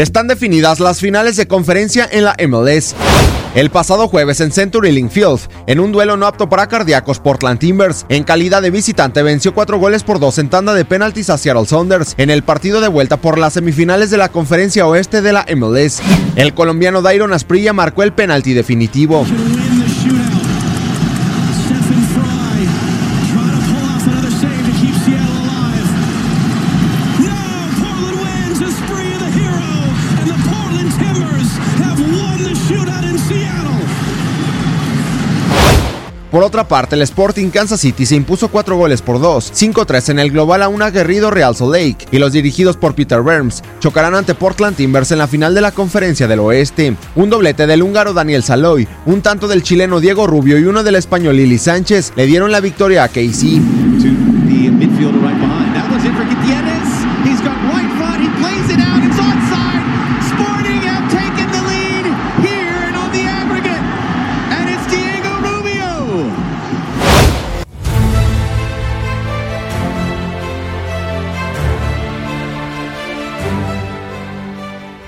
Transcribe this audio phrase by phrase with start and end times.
[0.00, 2.94] Están definidas las finales de conferencia en la MLS.
[3.54, 7.58] El pasado jueves en Century Link Field, en un duelo no apto para cardíacos, Portland
[7.58, 11.36] Timbers, en calidad de visitante, venció cuatro goles por dos en tanda de penaltis a
[11.36, 15.34] Seattle Saunders en el partido de vuelta por las semifinales de la conferencia oeste de
[15.34, 16.00] la MLS.
[16.34, 19.26] El colombiano Dairon Asprilla marcó el penalti definitivo.
[36.30, 40.18] Por otra parte, el Sporting Kansas City se impuso 4 goles por 2, 5-3 en
[40.20, 44.14] el global a un aguerrido Real Salt Lake, y los dirigidos por Peter Burns chocarán
[44.14, 46.96] ante Portland Timbers en la final de la Conferencia del Oeste.
[47.16, 50.94] Un doblete del húngaro Daniel Saloy, un tanto del chileno Diego Rubio y uno del
[50.94, 53.60] español Lili Sánchez le dieron la victoria a KC.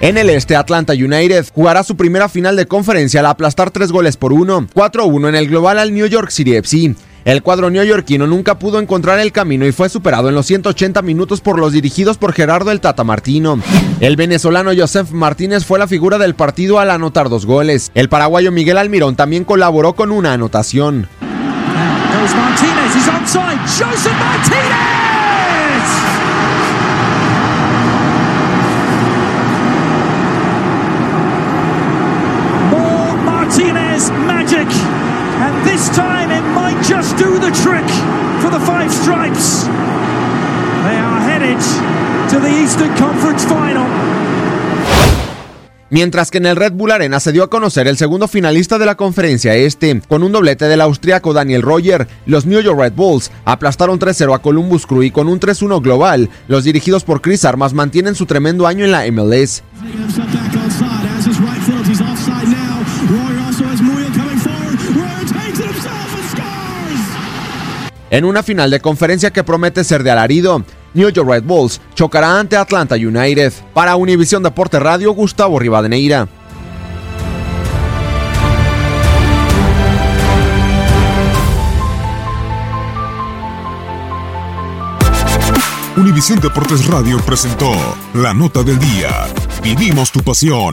[0.00, 4.16] En el este, Atlanta United jugará su primera final de conferencia al aplastar 3 goles
[4.16, 6.94] por 1, 4-1 en el global al New York City FC.
[7.24, 11.40] El cuadro neoyorquino nunca pudo encontrar el camino y fue superado en los 180 minutos
[11.40, 13.60] por los dirigidos por Gerardo el Tata Martino.
[13.98, 17.90] El venezolano Joseph Martínez fue la figura del partido al anotar dos goles.
[17.94, 21.08] El paraguayo Miguel Almirón también colaboró con una anotación.
[22.36, 22.94] Martinez
[45.90, 48.84] Mientras que en el Red Bull Arena se dio a conocer el segundo finalista de
[48.84, 53.30] la conferencia este, con un doblete del austriaco Daniel Roger, los New York Red Bulls
[53.46, 57.72] aplastaron 3-0 a Columbus Crew y con un 3-1 global, los dirigidos por Chris Armas
[57.72, 59.62] mantienen su tremendo año en la MLS.
[68.10, 70.64] En una final de conferencia que promete ser de alarido,
[70.94, 73.52] New York Red Bulls chocará ante Atlanta United.
[73.74, 76.28] Para Univisión Deporte Radio, Gustavo Rivadeneira.
[85.98, 87.72] Univisión Deportes Radio presentó
[88.14, 89.26] la nota del día.
[89.64, 90.72] Vivimos tu pasión.